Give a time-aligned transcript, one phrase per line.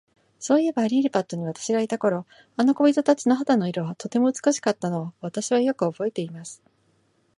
[0.39, 6.63] そういえば、リリパットに私がいた頃、あの小人たちの肌の色は、とても美しかったのを、私はよくおぼえています。